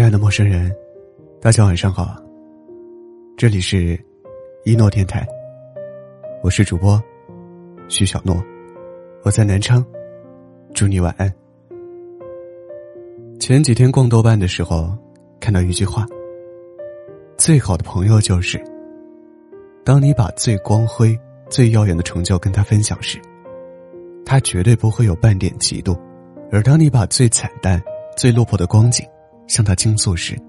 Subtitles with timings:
[0.00, 0.74] 亲爱的陌生人，
[1.42, 2.16] 大家晚上好。
[3.36, 4.02] 这里是
[4.64, 5.28] 一诺电台，
[6.42, 6.98] 我是主播
[7.86, 8.42] 徐小诺，
[9.24, 9.84] 我在南昌，
[10.72, 11.30] 祝你晚安。
[13.38, 14.96] 前几天逛豆瓣的时候，
[15.38, 16.06] 看到一句话：
[17.36, 18.58] 最好的朋友就是，
[19.84, 21.14] 当你把最光辉、
[21.50, 23.20] 最耀眼的成就跟他分享时，
[24.24, 25.94] 他绝对不会有半点嫉妒；
[26.50, 27.78] 而当你把最惨淡、
[28.16, 29.06] 最落魄的光景，
[29.50, 30.40] 向他倾诉时，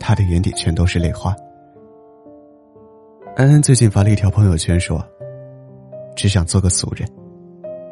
[0.00, 1.32] 他的眼底全都是泪花。
[3.36, 5.00] 安安最近发了一条朋友圈，说
[6.16, 7.08] ：“只想做个俗人，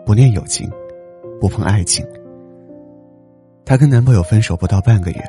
[0.05, 0.69] 不念友情，
[1.41, 2.05] 不碰爱情。”
[3.65, 5.25] 她跟男朋友分手不到半个月，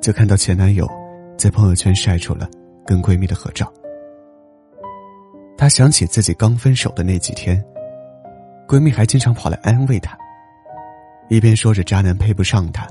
[0.00, 0.88] 就看到前男友
[1.36, 2.48] 在朋友圈晒出了
[2.86, 3.68] 跟闺蜜的合照。
[5.56, 7.60] 她想起自己刚分手的那几天，
[8.68, 10.16] 闺蜜还经常跑来安慰她，
[11.28, 12.86] 一边说着渣男配不上她。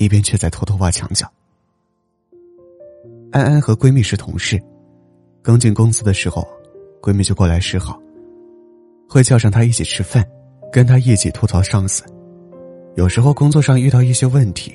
[0.00, 1.30] 一边却在偷偷挖墙角。
[3.30, 4.58] 安安和闺蜜是同事，
[5.42, 6.42] 刚进公司的时候，
[7.02, 8.00] 闺蜜就过来示好，
[9.06, 10.26] 会叫上她一起吃饭，
[10.72, 12.02] 跟她一起吐槽上司。
[12.96, 14.72] 有时候工作上遇到一些问题，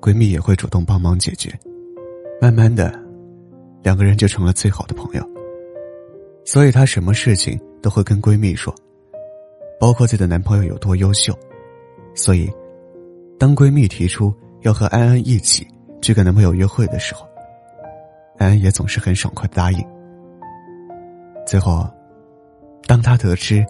[0.00, 1.56] 闺蜜也会主动帮忙解决。
[2.40, 2.92] 慢慢的，
[3.84, 5.24] 两个人就成了最好的朋友。
[6.44, 8.74] 所以她什么事情都会跟闺蜜说，
[9.78, 11.32] 包括自己的男朋友有多优秀。
[12.12, 12.50] 所以。
[13.40, 15.66] 当闺蜜提出要和安安一起
[16.02, 17.26] 去跟男朋友约会的时候，
[18.38, 19.84] 安安也总是很爽快的答应。
[21.46, 21.88] 最后，
[22.86, 23.64] 当她得知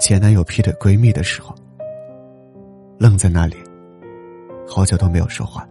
[0.00, 1.54] 前男友劈腿闺蜜的时候，
[2.98, 3.56] 愣在那里，
[4.66, 5.66] 好久都没有说话。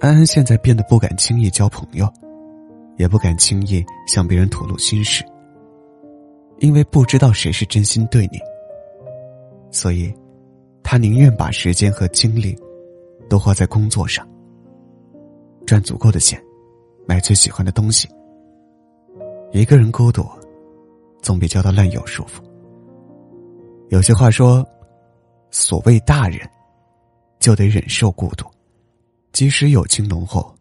[0.00, 2.08] 安安现在变得不敢轻易交朋友，
[2.96, 5.24] 也不敢轻易向别人吐露心事，
[6.58, 8.38] 因为不知道谁是真心对你，
[9.70, 10.12] 所以。
[10.82, 12.56] 他宁愿把时间和精力
[13.28, 14.28] 都花在工作上，
[15.66, 16.42] 赚足够的钱，
[17.06, 18.08] 买最喜欢的东西。
[19.52, 20.26] 一个人孤独，
[21.20, 22.42] 总比交到烂友舒服。
[23.88, 24.66] 有些话说，
[25.50, 26.40] 所谓大人，
[27.38, 28.46] 就得忍受孤独，
[29.32, 30.54] 即使友情浓厚，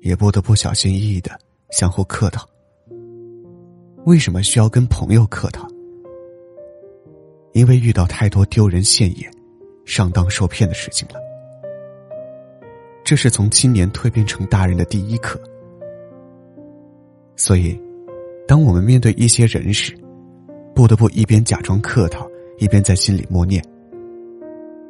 [0.00, 1.36] 也不得不小心翼翼的
[1.70, 2.48] 相互客套。
[4.04, 5.66] 为什么需要跟朋友客套？
[7.52, 9.33] 因为遇到太多丢人现眼。
[9.84, 11.20] 上当受骗的事情了，
[13.04, 15.40] 这是从青年蜕变成大人的第一课。
[17.36, 17.80] 所以，
[18.46, 19.96] 当我们面对一些人时，
[20.74, 22.26] 不得不一边假装客套，
[22.58, 23.62] 一边在心里默念：“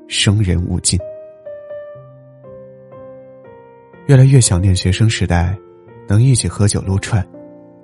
[0.09, 0.99] 生人勿近。”
[4.07, 5.57] 越来越想念学生时代，
[6.07, 7.27] 能一起喝酒撸串，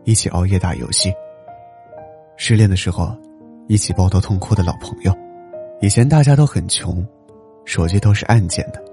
[0.04, 1.10] 一起熬夜打游戏。
[2.36, 3.16] 失恋的时候，
[3.68, 5.29] 一起抱头痛哭的老朋友。
[5.82, 7.02] 以前大家都很穷，
[7.64, 8.84] 手机都是按键的，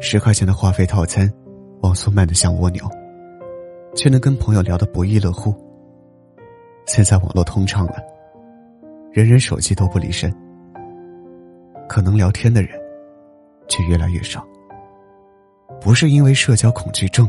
[0.00, 1.32] 十块钱的话费套餐，
[1.80, 2.84] 网速慢的像蜗牛，
[3.96, 5.54] 却能跟朋友聊得不亦乐乎。
[6.84, 7.94] 现在网络通畅了，
[9.12, 10.30] 人人手机都不离身，
[11.88, 12.78] 可能聊天的人
[13.66, 14.46] 却越来越少。
[15.80, 17.26] 不是因为社交恐惧症，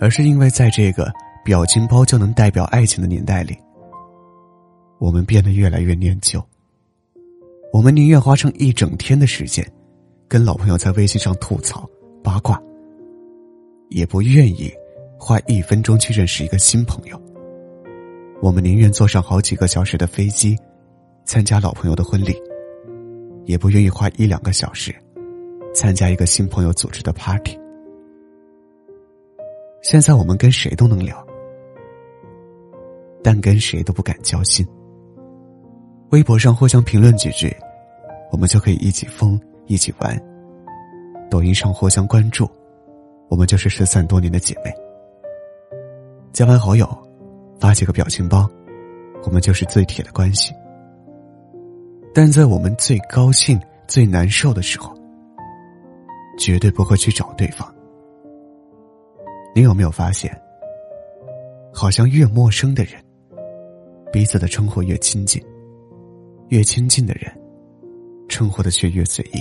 [0.00, 1.12] 而是因为在这个
[1.44, 3.56] 表情包就能代表爱情的年代里，
[4.98, 6.44] 我们变得越来越念旧。
[7.72, 9.64] 我们宁愿花上一整天的时间，
[10.26, 11.88] 跟老朋友在微信上吐槽
[12.22, 12.60] 八卦，
[13.90, 14.72] 也不愿意
[15.16, 17.20] 花一分钟去认识一个新朋友。
[18.42, 20.58] 我们宁愿坐上好几个小时的飞机，
[21.24, 22.34] 参加老朋友的婚礼，
[23.44, 24.92] 也不愿意花一两个小时，
[25.72, 27.56] 参加一个新朋友组织的 party。
[29.80, 31.24] 现在我们跟谁都能聊，
[33.22, 34.66] 但跟谁都不敢交心。
[36.10, 37.56] 微博上互相评论几句，
[38.32, 40.20] 我们就可以一起疯一起玩。
[41.30, 42.50] 抖音上互相关注，
[43.28, 44.74] 我们就是失散多年的姐妹。
[46.32, 46.88] 加完好友，
[47.60, 48.50] 发几个表情包，
[49.22, 50.52] 我们就是最铁的关系。
[52.12, 54.92] 但在我们最高兴、最难受的时候，
[56.36, 57.72] 绝对不会去找对方。
[59.54, 60.36] 你有没有发现，
[61.72, 63.00] 好像越陌生的人，
[64.12, 65.40] 彼此的称呼越亲近？
[66.50, 67.32] 越亲近的人，
[68.28, 69.40] 称呼的却越随意。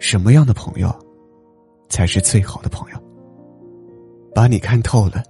[0.00, 0.92] 什么样的朋友，
[1.88, 2.98] 才是最好的朋友？
[4.34, 5.22] 把你看透了，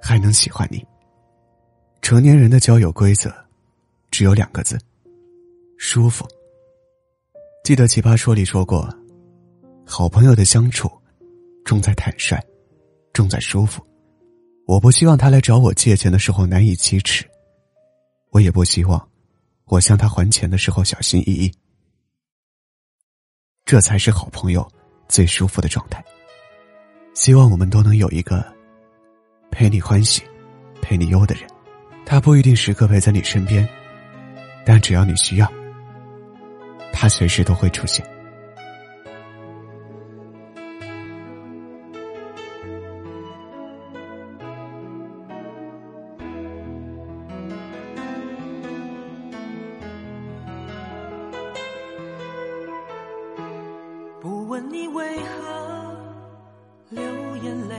[0.00, 0.84] 还能喜欢你。
[2.02, 3.34] 成年人的交友规则，
[4.12, 4.78] 只有两个字：
[5.76, 6.24] 舒服。
[7.64, 8.88] 记得《奇葩说》里说过，
[9.84, 10.88] 好朋友的相处，
[11.64, 12.40] 重在坦率，
[13.12, 13.84] 重在舒服。
[14.66, 17.24] 我不希望他来找我借钱的时候难以启齿。
[18.30, 19.08] 我也不希望，
[19.64, 21.52] 我向他还钱的时候小心翼翼。
[23.64, 24.68] 这才是好朋友
[25.08, 26.04] 最舒服的状态。
[27.14, 28.44] 希望我们都能有一个
[29.50, 30.22] 陪你欢喜、
[30.80, 31.48] 陪你忧的人，
[32.06, 33.68] 他不一定时刻陪在你身边，
[34.64, 35.52] 但只要你需要，
[36.92, 38.04] 他随时都会出现。
[54.70, 55.96] 你为何
[56.90, 57.02] 流
[57.42, 57.74] 眼泪，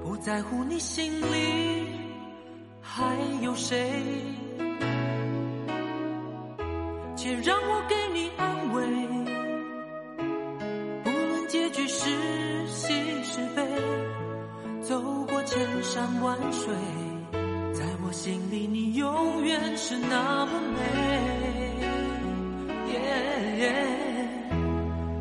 [0.00, 1.98] 不在乎你心里
[2.80, 3.92] 还有谁，
[7.16, 8.86] 且让我给你安慰。
[11.02, 12.94] 不论结局是喜
[13.24, 13.66] 是悲，
[14.82, 16.72] 走过千山万水，
[17.72, 21.67] 在我心里你永远是那么美。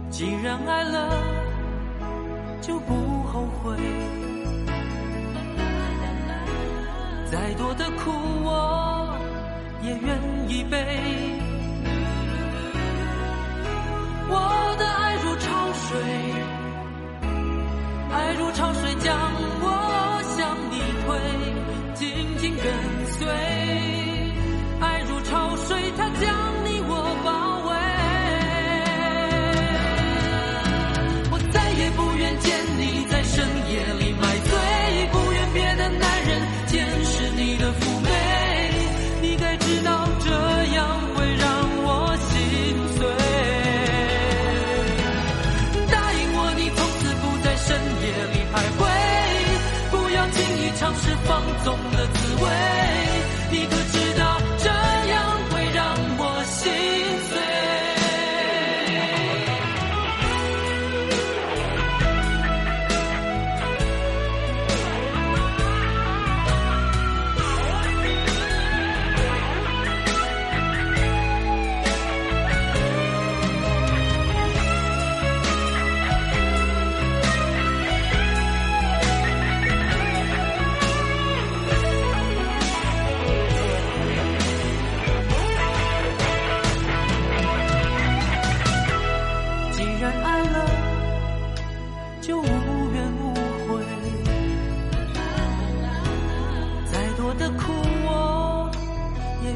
[0.09, 1.23] 既然爱了，
[2.61, 3.77] 就不后悔。
[7.29, 8.11] 再多的苦，
[8.43, 8.49] 我
[52.39, 52.76] Where?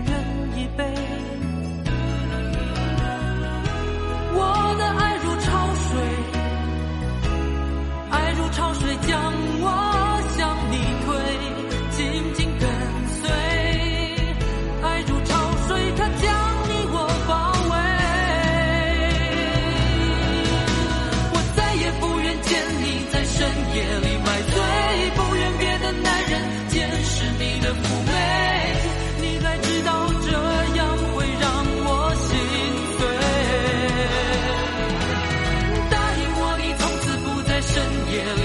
[0.06, 0.31] Bring
[38.12, 38.41] Yeah.